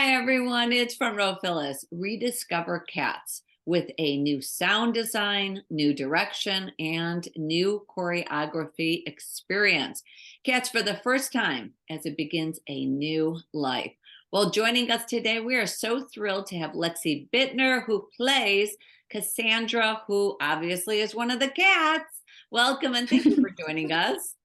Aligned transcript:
Hi, 0.00 0.14
everyone. 0.14 0.70
It's 0.70 0.94
from 0.94 1.16
Row 1.16 1.34
Phyllis. 1.42 1.84
Rediscover 1.90 2.84
Cats 2.88 3.42
with 3.66 3.90
a 3.98 4.16
new 4.18 4.40
sound 4.40 4.94
design, 4.94 5.64
new 5.70 5.92
direction, 5.92 6.70
and 6.78 7.28
new 7.34 7.84
choreography 7.90 9.02
experience. 9.06 10.04
Cats 10.44 10.68
for 10.68 10.82
the 10.82 11.00
first 11.02 11.32
time 11.32 11.72
as 11.90 12.06
it 12.06 12.16
begins 12.16 12.60
a 12.68 12.84
new 12.84 13.40
life. 13.52 13.90
Well, 14.30 14.50
joining 14.50 14.88
us 14.88 15.04
today, 15.04 15.40
we 15.40 15.56
are 15.56 15.66
so 15.66 16.06
thrilled 16.06 16.46
to 16.46 16.58
have 16.58 16.74
Lexi 16.74 17.28
Bittner, 17.34 17.84
who 17.84 18.06
plays 18.16 18.76
Cassandra, 19.10 20.02
who 20.06 20.36
obviously 20.40 21.00
is 21.00 21.12
one 21.12 21.32
of 21.32 21.40
the 21.40 21.48
cats. 21.48 22.22
Welcome 22.52 22.94
and 22.94 23.08
thank 23.08 23.24
you 23.24 23.34
for 23.34 23.50
joining 23.66 23.90
us. 23.90 24.36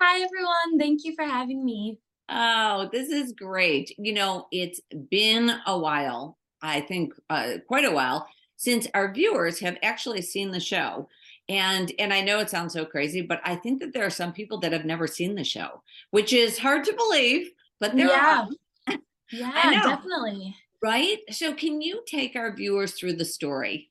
Hi, 0.00 0.20
everyone. 0.20 0.78
Thank 0.78 1.00
you 1.02 1.16
for 1.16 1.24
having 1.24 1.64
me. 1.64 1.98
Oh, 2.30 2.88
this 2.92 3.08
is 3.08 3.32
great. 3.32 3.92
You 3.98 4.12
know, 4.12 4.46
it's 4.52 4.80
been 5.10 5.52
a 5.66 5.76
while, 5.76 6.38
I 6.62 6.80
think 6.80 7.12
uh, 7.28 7.54
quite 7.66 7.84
a 7.84 7.90
while, 7.90 8.28
since 8.56 8.86
our 8.94 9.12
viewers 9.12 9.58
have 9.60 9.76
actually 9.82 10.22
seen 10.22 10.50
the 10.50 10.60
show. 10.60 11.08
And 11.48 11.90
and 11.98 12.12
I 12.12 12.20
know 12.20 12.38
it 12.38 12.48
sounds 12.48 12.72
so 12.72 12.84
crazy, 12.84 13.22
but 13.22 13.40
I 13.44 13.56
think 13.56 13.80
that 13.80 13.92
there 13.92 14.06
are 14.06 14.10
some 14.10 14.32
people 14.32 14.60
that 14.60 14.72
have 14.72 14.84
never 14.84 15.08
seen 15.08 15.34
the 15.34 15.42
show, 15.42 15.82
which 16.12 16.32
is 16.32 16.56
hard 16.56 16.84
to 16.84 16.94
believe, 16.94 17.50
but 17.80 17.96
there 17.96 18.06
yeah. 18.06 18.46
are. 18.88 18.96
yeah, 19.32 19.82
definitely. 19.82 20.54
Right? 20.80 21.18
So 21.30 21.52
can 21.52 21.82
you 21.82 22.02
take 22.06 22.36
our 22.36 22.54
viewers 22.54 22.92
through 22.92 23.14
the 23.14 23.24
story? 23.24 23.90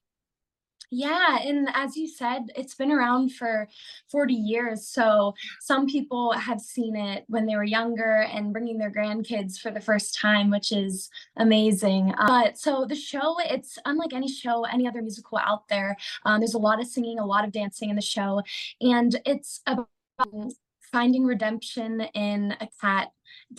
Yeah, 0.92 1.38
and 1.44 1.70
as 1.74 1.96
you 1.96 2.08
said, 2.08 2.52
it's 2.56 2.74
been 2.74 2.92
around 2.92 3.34
for 3.34 3.68
40 4.10 4.34
years. 4.34 4.88
So 4.88 5.36
some 5.60 5.86
people 5.86 6.32
have 6.32 6.60
seen 6.60 6.96
it 6.96 7.26
when 7.28 7.46
they 7.46 7.56
were 7.56 7.64
younger 7.64 8.22
and 8.22 8.52
bringing 8.52 8.80
their 8.80 8.92
grandkids 8.92 9.60
for 9.60 9.70
the 9.70 9.80
first 9.80 10.18
time, 10.18 10.50
which 10.50 10.72
is 10.72 11.10
amazing. 11.38 12.14
Uh, 12.18 12.28
but 12.28 12.58
so 12.58 12.86
the 12.86 12.96
show, 12.96 13.36
it's 13.40 13.78
unlike 13.86 14.14
any 14.14 14.28
show, 14.28 14.64
any 14.64 14.88
other 14.88 15.04
musical 15.04 15.38
out 15.38 15.68
there. 15.68 15.96
Um, 16.26 16.40
there's 16.40 16.56
a 16.56 16.60
lot 16.60 16.80
of 16.80 16.88
singing, 16.88 17.20
a 17.20 17.26
lot 17.26 17.46
of 17.46 17.52
dancing 17.52 17.92
in 17.92 17.96
the 17.96 18.02
show, 18.02 18.42
and 18.82 19.22
it's 19.26 19.62
about 19.68 19.90
finding 20.92 21.24
redemption 21.24 22.02
in 22.16 22.56
a 22.62 22.68
cat 22.82 23.12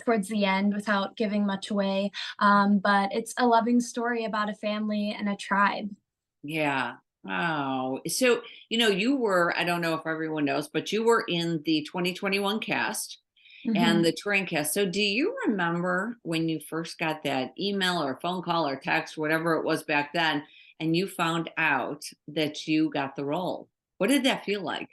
towards 0.03 0.27
the 0.27 0.43
end 0.43 0.73
without 0.73 1.15
giving 1.15 1.45
much 1.45 1.71
away. 1.71 2.11
Um, 2.39 2.79
but 2.79 3.13
it's 3.13 3.33
a 3.37 3.47
loving 3.47 3.79
story 3.79 4.25
about 4.25 4.49
a 4.49 4.53
family 4.53 5.15
and 5.17 5.29
a 5.29 5.35
tribe. 5.37 5.89
Yeah, 6.43 6.95
Oh, 7.29 7.99
so 8.07 8.41
you 8.69 8.77
know, 8.77 8.87
you 8.87 9.15
were, 9.15 9.53
I 9.57 9.63
don't 9.63 9.81
know 9.81 9.93
if 9.93 10.07
everyone 10.07 10.45
knows, 10.45 10.67
but 10.67 10.91
you 10.91 11.03
were 11.03 11.23
in 11.27 11.61
the 11.65 11.83
2021 11.83 12.59
cast 12.59 13.19
mm-hmm. 13.65 13.77
and 13.77 14.03
the 14.03 14.11
touring 14.11 14.45
cast. 14.45 14.73
So 14.73 14.85
do 14.85 15.01
you 15.01 15.35
remember 15.45 16.17
when 16.23 16.49
you 16.49 16.59
first 16.59 16.97
got 16.97 17.23
that 17.23 17.53
email 17.59 18.01
or 18.01 18.19
phone 18.21 18.41
call 18.41 18.67
or 18.67 18.75
text, 18.75 19.17
whatever 19.17 19.55
it 19.55 19.65
was 19.65 19.83
back 19.83 20.13
then, 20.13 20.43
and 20.79 20.95
you 20.95 21.07
found 21.07 21.49
out 21.57 22.03
that 22.29 22.67
you 22.67 22.89
got 22.89 23.15
the 23.15 23.25
role? 23.25 23.67
What 23.97 24.09
did 24.09 24.23
that 24.23 24.45
feel 24.45 24.61
like? 24.61 24.89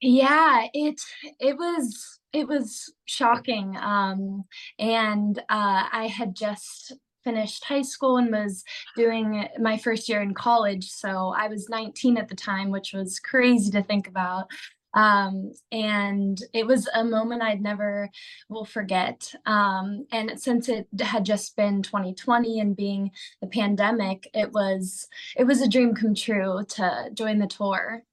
Yeah, 0.00 0.66
it 0.74 1.00
it 1.40 1.56
was 1.56 2.20
it 2.32 2.46
was 2.46 2.92
shocking. 3.06 3.76
Um 3.80 4.44
and 4.78 5.38
uh 5.48 5.88
I 5.90 6.08
had 6.14 6.36
just 6.36 6.92
finished 7.24 7.64
high 7.64 7.82
school 7.82 8.18
and 8.18 8.30
was 8.30 8.62
doing 8.96 9.48
my 9.60 9.76
first 9.76 10.08
year 10.08 10.22
in 10.22 10.34
college. 10.34 10.90
So 10.90 11.34
I 11.36 11.48
was 11.48 11.68
19 11.68 12.18
at 12.18 12.28
the 12.28 12.36
time, 12.36 12.70
which 12.70 12.92
was 12.92 13.18
crazy 13.18 13.70
to 13.72 13.82
think 13.82 14.06
about. 14.06 14.46
Um, 14.94 15.52
and 15.72 16.40
it 16.52 16.66
was 16.66 16.88
a 16.94 17.04
moment 17.04 17.42
I'd 17.42 17.60
never 17.60 18.10
will 18.48 18.64
forget. 18.64 19.34
Um, 19.44 20.06
and 20.12 20.40
since 20.40 20.68
it 20.68 20.86
had 21.00 21.24
just 21.24 21.56
been 21.56 21.82
2020 21.82 22.60
and 22.60 22.76
being 22.76 23.10
the 23.40 23.48
pandemic, 23.48 24.28
it 24.34 24.52
was 24.52 25.08
it 25.36 25.44
was 25.44 25.60
a 25.60 25.68
dream 25.68 25.94
come 25.94 26.14
true 26.14 26.64
to 26.68 27.10
join 27.12 27.40
the 27.40 27.46
tour. 27.46 28.04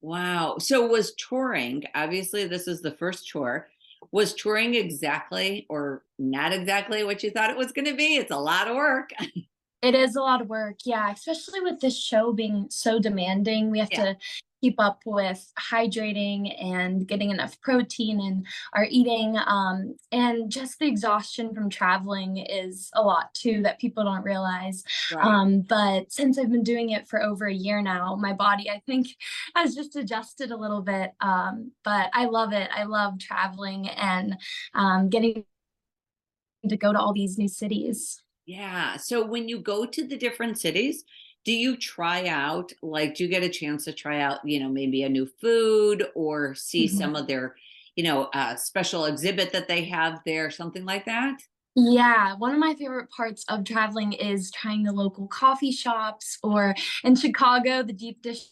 Wow. 0.00 0.58
So 0.58 0.86
was 0.86 1.14
touring, 1.14 1.84
obviously 1.94 2.46
this 2.46 2.66
is 2.66 2.82
the 2.82 2.92
first 2.92 3.28
tour 3.28 3.68
was 4.12 4.34
touring 4.34 4.74
exactly 4.74 5.66
or 5.68 6.04
not 6.18 6.52
exactly 6.52 7.02
what 7.02 7.22
you 7.22 7.30
thought 7.30 7.50
it 7.50 7.56
was 7.56 7.72
going 7.72 7.86
to 7.86 7.94
be? 7.94 8.16
It's 8.16 8.30
a 8.30 8.38
lot 8.38 8.68
of 8.68 8.76
work. 8.76 9.10
It 9.82 9.94
is 9.94 10.14
a 10.14 10.20
lot 10.20 10.40
of 10.40 10.48
work, 10.48 10.78
yeah, 10.84 11.10
especially 11.10 11.60
with 11.60 11.80
this 11.80 12.00
show 12.00 12.32
being 12.32 12.66
so 12.70 13.00
demanding. 13.00 13.70
We 13.70 13.80
have 13.80 13.88
yeah. 13.90 14.04
to 14.04 14.16
keep 14.62 14.78
up 14.78 15.00
with 15.04 15.52
hydrating 15.58 16.54
and 16.62 17.06
getting 17.06 17.30
enough 17.30 17.60
protein 17.60 18.20
in 18.20 18.44
our 18.74 18.86
eating. 18.88 19.36
Um, 19.44 19.96
and 20.12 20.50
just 20.50 20.78
the 20.78 20.86
exhaustion 20.86 21.52
from 21.52 21.68
traveling 21.68 22.36
is 22.36 22.90
a 22.94 23.02
lot 23.02 23.34
too 23.34 23.62
that 23.64 23.80
people 23.80 24.04
don't 24.04 24.22
realize. 24.22 24.84
Right. 25.12 25.24
Um, 25.24 25.62
but 25.62 26.12
since 26.12 26.38
I've 26.38 26.52
been 26.52 26.62
doing 26.62 26.90
it 26.90 27.08
for 27.08 27.20
over 27.20 27.46
a 27.46 27.54
year 27.54 27.82
now, 27.82 28.14
my 28.14 28.32
body, 28.32 28.70
I 28.70 28.80
think, 28.86 29.08
has 29.56 29.74
just 29.74 29.96
adjusted 29.96 30.52
a 30.52 30.56
little 30.56 30.82
bit. 30.82 31.10
Um, 31.20 31.72
but 31.82 32.08
I 32.12 32.26
love 32.26 32.52
it. 32.52 32.70
I 32.72 32.84
love 32.84 33.18
traveling 33.18 33.88
and 33.88 34.36
um, 34.74 35.08
getting 35.08 35.44
to 36.68 36.76
go 36.76 36.92
to 36.92 37.00
all 37.00 37.12
these 37.12 37.36
new 37.36 37.48
cities. 37.48 38.21
Yeah. 38.46 38.96
So 38.96 39.24
when 39.24 39.48
you 39.48 39.60
go 39.60 39.86
to 39.86 40.06
the 40.06 40.16
different 40.16 40.58
cities, 40.58 41.04
do 41.44 41.52
you 41.52 41.76
try 41.76 42.28
out 42.28 42.72
like 42.82 43.16
do 43.16 43.24
you 43.24 43.30
get 43.30 43.42
a 43.42 43.48
chance 43.48 43.84
to 43.84 43.92
try 43.92 44.20
out 44.20 44.38
you 44.44 44.60
know 44.60 44.68
maybe 44.68 45.02
a 45.02 45.08
new 45.08 45.28
food 45.40 46.06
or 46.14 46.54
see 46.54 46.86
mm-hmm. 46.86 46.96
some 46.96 47.16
of 47.16 47.26
their 47.26 47.56
you 47.96 48.04
know 48.04 48.28
uh, 48.32 48.54
special 48.54 49.06
exhibit 49.06 49.52
that 49.52 49.66
they 49.66 49.84
have 49.84 50.20
there 50.24 50.52
something 50.52 50.84
like 50.84 51.04
that 51.04 51.42
yeah, 51.74 52.34
one 52.34 52.52
of 52.52 52.58
my 52.58 52.74
favorite 52.74 53.08
parts 53.08 53.44
of 53.48 53.64
traveling 53.64 54.12
is 54.12 54.50
trying 54.50 54.82
the 54.82 54.92
local 54.92 55.26
coffee 55.26 55.72
shops 55.72 56.38
or 56.42 56.74
in 57.02 57.16
Chicago, 57.16 57.82
the 57.82 57.94
deep 57.94 58.20
dish 58.20 58.44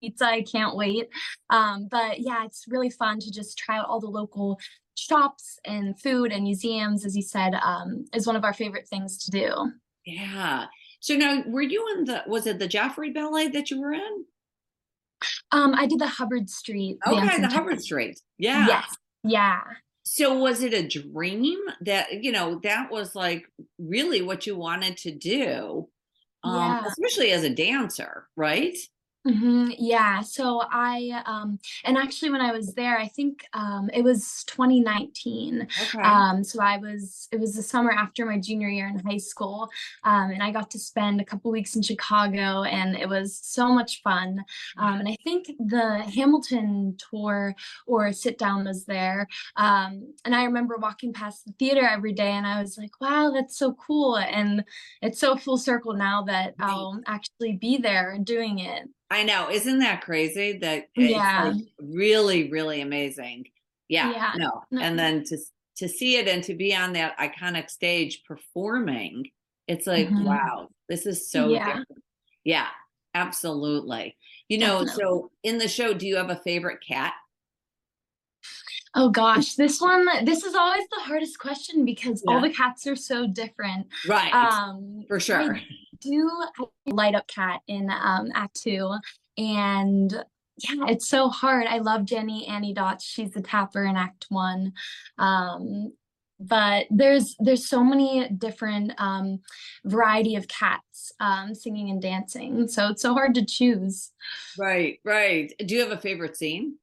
pizza. 0.00 0.24
I 0.24 0.42
can't 0.42 0.76
wait. 0.76 1.08
Um, 1.50 1.88
but 1.90 2.20
yeah, 2.20 2.44
it's 2.44 2.66
really 2.68 2.90
fun 2.90 3.18
to 3.18 3.32
just 3.32 3.58
try 3.58 3.78
out 3.78 3.86
all 3.88 3.98
the 3.98 4.06
local 4.06 4.60
shops 5.00 5.58
and 5.64 5.98
food 5.98 6.32
and 6.32 6.44
museums, 6.44 7.04
as 7.04 7.16
you 7.16 7.22
said, 7.22 7.54
um, 7.54 8.04
is 8.14 8.26
one 8.26 8.36
of 8.36 8.44
our 8.44 8.52
favorite 8.52 8.88
things 8.88 9.18
to 9.24 9.30
do. 9.30 9.72
Yeah. 10.04 10.66
So 11.00 11.14
now, 11.14 11.42
were 11.46 11.62
you 11.62 11.86
in 11.96 12.04
the? 12.04 12.22
Was 12.26 12.46
it 12.46 12.58
the 12.58 12.68
Joffrey 12.68 13.12
Ballet 13.12 13.48
that 13.48 13.70
you 13.70 13.80
were 13.80 13.92
in? 13.92 14.24
Um, 15.52 15.74
I 15.74 15.86
did 15.86 15.98
the 15.98 16.06
Hubbard 16.06 16.48
Street. 16.48 16.98
Okay, 17.06 17.40
the 17.40 17.48
Hubbard 17.48 17.80
Street. 17.82 18.20
Yeah. 18.38 18.66
Yes. 18.66 18.96
Yeah. 19.24 19.60
So 20.02 20.38
was 20.38 20.62
it 20.62 20.74
a 20.74 20.86
dream 20.86 21.58
that 21.82 22.24
you 22.24 22.32
know 22.32 22.60
that 22.62 22.90
was 22.90 23.14
like 23.14 23.46
really 23.78 24.22
what 24.22 24.46
you 24.46 24.56
wanted 24.56 24.96
to 24.98 25.12
do, 25.12 25.88
um, 26.42 26.54
yeah. 26.54 26.84
especially 26.86 27.32
as 27.32 27.44
a 27.44 27.54
dancer, 27.54 28.26
right? 28.36 28.76
Mm-hmm. 29.28 29.72
Yeah. 29.78 30.22
So 30.22 30.62
I, 30.70 31.22
um, 31.26 31.58
and 31.84 31.98
actually 31.98 32.30
when 32.30 32.40
I 32.40 32.52
was 32.52 32.72
there, 32.72 32.98
I 32.98 33.06
think, 33.06 33.44
um, 33.52 33.90
it 33.92 34.02
was 34.02 34.44
2019. 34.46 35.68
Okay. 35.82 36.00
Um, 36.02 36.42
so 36.42 36.62
I 36.62 36.78
was, 36.78 37.28
it 37.30 37.38
was 37.38 37.54
the 37.54 37.62
summer 37.62 37.90
after 37.92 38.24
my 38.24 38.38
junior 38.38 38.68
year 38.68 38.88
in 38.88 38.98
high 38.98 39.18
school. 39.18 39.68
Um, 40.04 40.30
and 40.30 40.42
I 40.42 40.50
got 40.50 40.70
to 40.70 40.78
spend 40.78 41.20
a 41.20 41.24
couple 41.26 41.50
weeks 41.50 41.76
in 41.76 41.82
Chicago 41.82 42.62
and 42.62 42.96
it 42.96 43.10
was 43.10 43.38
so 43.42 43.68
much 43.74 44.00
fun. 44.02 44.42
Um, 44.78 45.00
and 45.00 45.08
I 45.08 45.18
think 45.22 45.48
the 45.58 45.98
Hamilton 46.14 46.96
tour 47.10 47.54
or 47.86 48.12
sit 48.14 48.38
down 48.38 48.64
was 48.64 48.86
there. 48.86 49.28
Um, 49.56 50.14
and 50.24 50.34
I 50.34 50.44
remember 50.44 50.78
walking 50.78 51.12
past 51.12 51.44
the 51.44 51.52
theater 51.58 51.86
every 51.86 52.14
day 52.14 52.30
and 52.30 52.46
I 52.46 52.62
was 52.62 52.78
like, 52.78 52.98
wow, 53.02 53.32
that's 53.34 53.58
so 53.58 53.74
cool. 53.74 54.16
And 54.16 54.64
it's 55.02 55.20
so 55.20 55.36
full 55.36 55.58
circle 55.58 55.92
now 55.92 56.22
that 56.22 56.54
I'll 56.58 57.02
actually 57.06 57.52
be 57.52 57.76
there 57.76 58.16
doing 58.24 58.60
it. 58.60 58.88
I 59.10 59.24
know. 59.24 59.50
Isn't 59.50 59.80
that 59.80 60.02
crazy? 60.02 60.58
That 60.58 60.88
yeah, 60.94 61.52
like 61.52 61.64
really, 61.80 62.50
really 62.50 62.80
amazing. 62.80 63.46
Yeah, 63.88 64.12
yeah. 64.12 64.32
No. 64.36 64.80
And 64.80 64.98
then 64.98 65.24
to 65.24 65.38
to 65.76 65.88
see 65.88 66.16
it 66.16 66.28
and 66.28 66.44
to 66.44 66.54
be 66.54 66.74
on 66.74 66.92
that 66.92 67.18
iconic 67.18 67.70
stage 67.70 68.22
performing, 68.24 69.26
it's 69.66 69.86
like, 69.86 70.08
mm-hmm. 70.08 70.24
wow, 70.24 70.68
this 70.88 71.06
is 71.06 71.30
so 71.30 71.48
yeah. 71.48 71.66
different. 71.66 71.88
Yeah, 72.44 72.68
absolutely. 73.14 74.16
You 74.48 74.58
know, 74.58 74.84
Definitely. 74.84 75.02
so 75.02 75.30
in 75.42 75.58
the 75.58 75.68
show, 75.68 75.94
do 75.94 76.06
you 76.06 76.16
have 76.16 76.30
a 76.30 76.36
favorite 76.36 76.80
cat? 76.86 77.14
Oh 78.94 79.08
gosh, 79.08 79.54
this 79.54 79.80
one, 79.80 80.06
this 80.24 80.44
is 80.44 80.54
always 80.54 80.84
the 80.88 81.00
hardest 81.02 81.38
question 81.38 81.84
because 81.84 82.22
yeah. 82.26 82.34
all 82.34 82.40
the 82.40 82.50
cats 82.50 82.86
are 82.86 82.96
so 82.96 83.26
different. 83.28 83.86
Right. 84.08 84.34
Um, 84.34 85.04
for 85.06 85.20
sure. 85.20 85.54
I 85.54 85.62
do 86.00 86.30
light 86.86 87.14
up 87.14 87.26
cat 87.26 87.60
in 87.66 87.90
um, 87.90 88.30
Act 88.34 88.62
Two, 88.62 88.94
and 89.36 90.12
yeah, 90.58 90.86
it's 90.88 91.08
so 91.08 91.28
hard. 91.28 91.66
I 91.66 91.78
love 91.78 92.02
Jennyanydots. 92.02 93.02
She's 93.02 93.30
the 93.30 93.42
tapper 93.42 93.84
in 93.84 93.96
Act 93.96 94.26
One. 94.28 94.72
Um, 95.18 95.92
but 96.40 96.86
there's 96.90 97.36
there's 97.38 97.68
so 97.68 97.84
many 97.84 98.28
different 98.30 98.92
um, 98.98 99.40
variety 99.84 100.36
of 100.36 100.48
cats 100.48 101.12
um, 101.20 101.54
singing 101.54 101.90
and 101.90 102.00
dancing, 102.00 102.66
so 102.66 102.88
it's 102.88 103.02
so 103.02 103.12
hard 103.12 103.34
to 103.34 103.44
choose. 103.44 104.10
Right, 104.58 105.00
right. 105.04 105.52
Do 105.64 105.74
you 105.74 105.80
have 105.82 105.92
a 105.92 105.98
favorite 105.98 106.36
scene? 106.36 106.76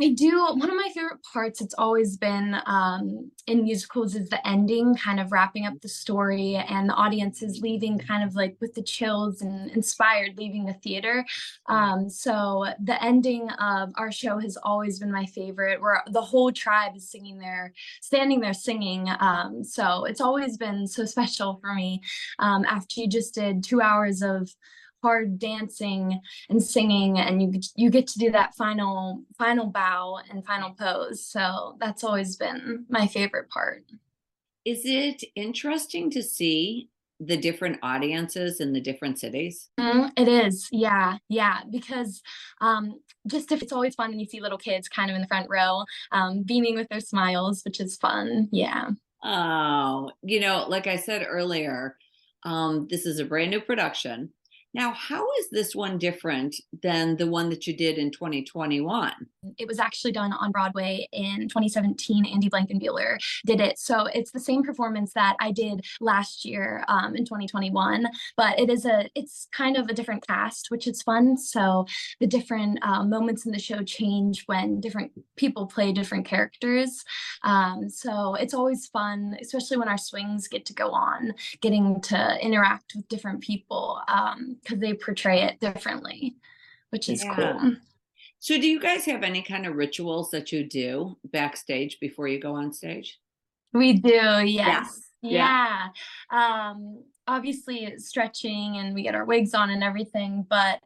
I 0.00 0.08
do. 0.08 0.30
One 0.54 0.70
of 0.70 0.76
my 0.76 0.88
favorite 0.94 1.20
parts, 1.34 1.60
it's 1.60 1.74
always 1.76 2.16
been 2.16 2.56
um, 2.64 3.30
in 3.46 3.64
musicals, 3.64 4.14
is 4.14 4.30
the 4.30 4.46
ending, 4.46 4.96
kind 4.96 5.20
of 5.20 5.30
wrapping 5.32 5.66
up 5.66 5.74
the 5.82 5.88
story, 5.88 6.54
and 6.54 6.88
the 6.88 6.94
audience 6.94 7.42
is 7.42 7.60
leaving 7.60 7.98
kind 7.98 8.24
of 8.24 8.34
like 8.34 8.56
with 8.58 8.72
the 8.72 8.82
chills 8.82 9.42
and 9.42 9.70
inspired, 9.72 10.38
leaving 10.38 10.64
the 10.64 10.72
theater. 10.72 11.26
Um, 11.66 12.08
so 12.08 12.66
the 12.82 13.02
ending 13.04 13.50
of 13.50 13.92
our 13.96 14.10
show 14.10 14.38
has 14.38 14.56
always 14.62 14.98
been 14.98 15.12
my 15.12 15.26
favorite, 15.26 15.82
where 15.82 16.02
the 16.06 16.22
whole 16.22 16.50
tribe 16.52 16.96
is 16.96 17.10
singing 17.10 17.38
there, 17.38 17.74
standing 18.00 18.40
there 18.40 18.54
singing. 18.54 19.10
Um, 19.20 19.62
so 19.62 20.06
it's 20.06 20.22
always 20.22 20.56
been 20.56 20.86
so 20.86 21.04
special 21.04 21.58
for 21.60 21.74
me. 21.74 22.00
Um, 22.38 22.64
after 22.64 23.00
you 23.00 23.08
just 23.08 23.34
did 23.34 23.62
two 23.62 23.82
hours 23.82 24.22
of 24.22 24.54
hard 25.02 25.38
dancing 25.38 26.20
and 26.48 26.62
singing 26.62 27.18
and 27.18 27.42
you 27.42 27.60
you 27.76 27.90
get 27.90 28.06
to 28.06 28.18
do 28.18 28.30
that 28.30 28.54
final 28.54 29.22
final 29.36 29.66
bow 29.66 30.18
and 30.30 30.46
final 30.46 30.70
pose. 30.70 31.26
So 31.26 31.76
that's 31.80 32.04
always 32.04 32.36
been 32.36 32.86
my 32.88 33.06
favorite 33.06 33.50
part. 33.50 33.84
Is 34.64 34.82
it 34.84 35.24
interesting 35.34 36.08
to 36.10 36.22
see 36.22 36.88
the 37.18 37.36
different 37.36 37.78
audiences 37.82 38.60
in 38.60 38.72
the 38.72 38.80
different 38.80 39.18
cities? 39.18 39.70
Mm, 39.78 40.12
it 40.16 40.28
is. 40.28 40.68
Yeah 40.70 41.18
yeah 41.28 41.60
because 41.70 42.22
um 42.60 43.00
just 43.26 43.52
if 43.52 43.62
it's 43.62 43.72
always 43.72 43.94
fun 43.94 44.10
when 44.10 44.20
you 44.20 44.26
see 44.26 44.40
little 44.40 44.58
kids 44.58 44.88
kind 44.88 45.10
of 45.10 45.14
in 45.14 45.20
the 45.22 45.28
front 45.28 45.48
row 45.50 45.84
um 46.12 46.42
beaming 46.42 46.74
with 46.74 46.88
their 46.88 47.00
smiles 47.00 47.62
which 47.64 47.80
is 47.80 47.96
fun. 47.96 48.48
Yeah. 48.52 48.90
Oh 49.24 50.10
you 50.22 50.40
know 50.40 50.66
like 50.68 50.86
i 50.86 50.96
said 50.96 51.24
earlier 51.28 51.96
um 52.44 52.88
this 52.90 53.06
is 53.06 53.20
a 53.20 53.24
brand 53.24 53.50
new 53.50 53.60
production 53.60 54.30
now, 54.74 54.92
how 54.92 55.26
is 55.38 55.50
this 55.50 55.74
one 55.74 55.98
different 55.98 56.56
than 56.82 57.16
the 57.16 57.26
one 57.26 57.50
that 57.50 57.66
you 57.66 57.76
did 57.76 57.98
in 57.98 58.10
2021? 58.10 59.12
It 59.58 59.66
was 59.66 59.78
actually 59.78 60.12
done 60.12 60.32
on 60.32 60.52
Broadway 60.52 61.08
in 61.12 61.48
2017. 61.48 62.26
Andy 62.26 62.48
Blankenbuehler 62.48 63.18
did 63.44 63.60
it. 63.60 63.78
So 63.78 64.06
it's 64.06 64.30
the 64.30 64.40
same 64.40 64.62
performance 64.62 65.12
that 65.14 65.36
I 65.40 65.52
did 65.52 65.84
last 66.00 66.44
year 66.44 66.84
um, 66.88 67.16
in 67.16 67.24
2021, 67.24 68.06
but 68.36 68.58
it 68.58 68.70
is 68.70 68.86
a, 68.86 69.08
it's 69.14 69.48
kind 69.52 69.76
of 69.76 69.88
a 69.88 69.94
different 69.94 70.26
cast, 70.26 70.70
which 70.70 70.86
is 70.86 71.02
fun. 71.02 71.36
So 71.36 71.86
the 72.20 72.26
different 72.26 72.78
uh, 72.82 73.04
moments 73.04 73.46
in 73.46 73.52
the 73.52 73.58
show 73.58 73.82
change 73.82 74.44
when 74.46 74.80
different 74.80 75.12
people 75.36 75.66
play 75.66 75.92
different 75.92 76.26
characters. 76.26 77.04
Um, 77.42 77.88
so 77.88 78.34
it's 78.34 78.54
always 78.54 78.86
fun, 78.86 79.36
especially 79.40 79.76
when 79.76 79.88
our 79.88 79.98
swings 79.98 80.48
get 80.48 80.66
to 80.66 80.74
go 80.74 80.90
on, 80.90 81.34
getting 81.60 82.00
to 82.02 82.38
interact 82.40 82.92
with 82.94 83.08
different 83.08 83.40
people. 83.40 84.00
Um, 84.08 84.56
because 84.62 84.78
they 84.78 84.94
portray 84.94 85.42
it 85.42 85.60
differently, 85.60 86.36
which 86.90 87.08
is 87.08 87.24
yeah. 87.24 87.34
cool. 87.34 87.76
So, 88.42 88.58
do 88.58 88.66
you 88.66 88.80
guys 88.80 89.04
have 89.04 89.22
any 89.22 89.40
kind 89.40 89.66
of 89.66 89.76
rituals 89.76 90.32
that 90.32 90.50
you 90.50 90.64
do 90.64 91.16
backstage 91.30 92.00
before 92.00 92.26
you 92.26 92.40
go 92.40 92.56
on 92.56 92.72
stage? 92.72 93.20
We 93.72 93.92
do, 93.92 94.42
yes. 94.44 95.12
Yeah. 95.22 95.88
yeah. 96.32 96.70
Um, 96.72 97.04
obviously, 97.28 97.96
stretching 97.98 98.78
and 98.78 98.96
we 98.96 99.04
get 99.04 99.14
our 99.14 99.24
wigs 99.24 99.54
on 99.54 99.70
and 99.70 99.84
everything, 99.84 100.44
but 100.50 100.80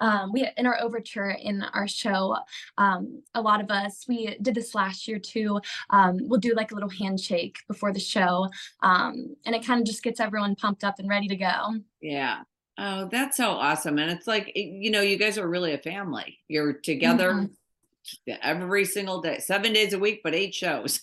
um, 0.00 0.32
we 0.32 0.48
in 0.56 0.66
our 0.66 0.80
overture 0.80 1.30
in 1.30 1.62
our 1.62 1.86
show 1.86 2.36
um, 2.76 3.22
a 3.34 3.40
lot 3.40 3.60
of 3.60 3.70
us 3.70 4.04
we 4.08 4.36
did 4.40 4.54
this 4.54 4.76
last 4.76 5.08
year 5.08 5.18
too 5.18 5.60
um, 5.90 6.18
we'll 6.22 6.38
do 6.38 6.54
like 6.54 6.70
a 6.70 6.74
little 6.74 6.88
handshake 6.88 7.58
before 7.66 7.92
the 7.92 7.98
show 7.98 8.48
um, 8.84 9.34
and 9.44 9.56
it 9.56 9.66
kind 9.66 9.80
of 9.80 9.84
just 9.86 10.04
gets 10.04 10.20
everyone 10.20 10.54
pumped 10.54 10.84
up 10.84 11.00
and 11.00 11.08
ready 11.08 11.26
to 11.26 11.34
go 11.34 11.74
yeah 12.00 12.42
Oh, 12.78 13.08
that's 13.10 13.36
so 13.36 13.50
awesome. 13.50 13.98
And 13.98 14.10
it's 14.10 14.26
like, 14.26 14.52
you 14.54 14.90
know, 14.90 15.00
you 15.00 15.16
guys 15.16 15.38
are 15.38 15.48
really 15.48 15.72
a 15.72 15.78
family. 15.78 16.38
You're 16.46 16.74
together 16.74 17.32
mm-hmm. 17.32 18.32
every 18.42 18.84
single 18.84 19.22
day, 19.22 19.38
seven 19.38 19.72
days 19.72 19.94
a 19.94 19.98
week, 19.98 20.20
but 20.22 20.34
eight 20.34 20.54
shows. 20.54 21.00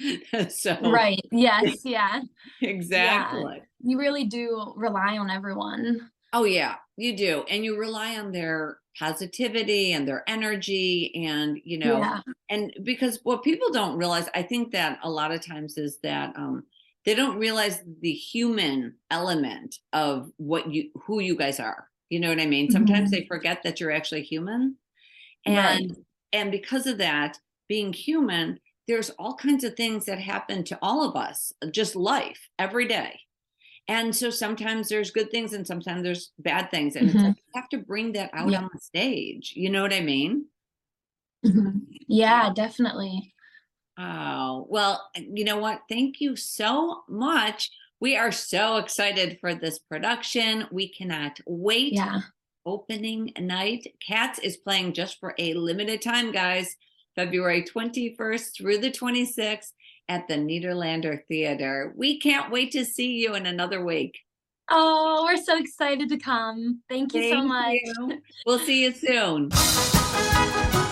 so, 0.48 0.76
right. 0.90 1.20
Yes. 1.30 1.84
Yeah. 1.84 2.22
exactly. 2.60 3.58
Yeah. 3.58 3.62
You 3.84 3.98
really 3.98 4.24
do 4.24 4.72
rely 4.76 5.16
on 5.16 5.30
everyone. 5.30 6.10
Oh, 6.32 6.44
yeah, 6.44 6.76
you 6.96 7.16
do. 7.16 7.44
And 7.48 7.64
you 7.64 7.78
rely 7.78 8.18
on 8.18 8.32
their 8.32 8.78
positivity 8.98 9.92
and 9.92 10.08
their 10.08 10.24
energy. 10.26 11.24
And, 11.26 11.60
you 11.62 11.78
know, 11.78 11.98
yeah. 11.98 12.20
and 12.48 12.72
because 12.82 13.20
what 13.22 13.44
people 13.44 13.70
don't 13.70 13.96
realize, 13.96 14.28
I 14.34 14.42
think 14.42 14.72
that 14.72 14.98
a 15.04 15.10
lot 15.10 15.30
of 15.30 15.44
times 15.44 15.78
is 15.78 15.98
that, 16.02 16.34
um, 16.36 16.64
they 17.04 17.14
don't 17.14 17.38
realize 17.38 17.82
the 18.00 18.12
human 18.12 18.94
element 19.10 19.76
of 19.92 20.30
what 20.36 20.72
you 20.72 20.90
who 21.04 21.20
you 21.20 21.36
guys 21.36 21.60
are 21.60 21.88
you 22.08 22.20
know 22.20 22.28
what 22.28 22.40
i 22.40 22.46
mean 22.46 22.70
sometimes 22.70 23.10
mm-hmm. 23.10 23.20
they 23.20 23.26
forget 23.26 23.62
that 23.62 23.80
you're 23.80 23.92
actually 23.92 24.22
human 24.22 24.76
and 25.46 25.56
right. 25.56 25.98
and 26.32 26.50
because 26.50 26.86
of 26.86 26.98
that 26.98 27.38
being 27.68 27.92
human 27.92 28.58
there's 28.88 29.10
all 29.10 29.34
kinds 29.34 29.64
of 29.64 29.74
things 29.74 30.04
that 30.06 30.18
happen 30.18 30.64
to 30.64 30.78
all 30.82 31.08
of 31.08 31.16
us 31.16 31.52
just 31.70 31.96
life 31.96 32.48
every 32.58 32.86
day 32.86 33.18
and 33.88 34.14
so 34.14 34.30
sometimes 34.30 34.88
there's 34.88 35.10
good 35.10 35.30
things 35.30 35.52
and 35.52 35.66
sometimes 35.66 36.02
there's 36.02 36.30
bad 36.38 36.70
things 36.70 36.96
and 36.96 37.08
mm-hmm. 37.08 37.18
it's 37.18 37.26
like 37.26 37.36
you 37.36 37.60
have 37.60 37.68
to 37.68 37.78
bring 37.78 38.12
that 38.12 38.30
out 38.32 38.50
yeah. 38.50 38.58
on 38.58 38.70
the 38.72 38.80
stage 38.80 39.54
you 39.56 39.70
know 39.70 39.82
what 39.82 39.92
i 39.92 40.00
mean 40.00 40.44
mm-hmm. 41.44 41.78
yeah 42.08 42.52
definitely 42.54 43.32
Oh, 43.98 44.66
well, 44.68 45.10
you 45.16 45.44
know 45.44 45.58
what? 45.58 45.82
Thank 45.88 46.20
you 46.20 46.36
so 46.36 47.02
much. 47.08 47.70
We 48.00 48.16
are 48.16 48.32
so 48.32 48.78
excited 48.78 49.38
for 49.40 49.54
this 49.54 49.78
production. 49.78 50.66
We 50.72 50.88
cannot 50.88 51.38
wait. 51.46 51.92
Yeah. 51.92 52.20
Opening 52.64 53.32
night. 53.38 53.94
Cats 54.06 54.38
is 54.38 54.56
playing 54.56 54.94
just 54.94 55.18
for 55.18 55.34
a 55.38 55.54
limited 55.54 56.00
time, 56.00 56.32
guys. 56.32 56.76
February 57.14 57.62
21st 57.64 58.56
through 58.56 58.78
the 58.78 58.90
26th 58.90 59.72
at 60.08 60.26
the 60.28 60.34
Nederlander 60.34 61.24
Theater. 61.26 61.92
We 61.96 62.18
can't 62.18 62.50
wait 62.50 62.72
to 62.72 62.84
see 62.84 63.12
you 63.12 63.34
in 63.34 63.46
another 63.46 63.84
week. 63.84 64.18
Oh, 64.70 65.24
we're 65.24 65.42
so 65.42 65.58
excited 65.58 66.08
to 66.08 66.18
come. 66.18 66.82
Thank 66.88 67.14
you 67.14 67.20
Thank 67.20 67.34
so 67.34 67.46
much. 67.46 67.78
You. 67.84 68.22
We'll 68.46 68.58
see 68.60 68.84
you 68.84 68.92
soon. 68.92 69.50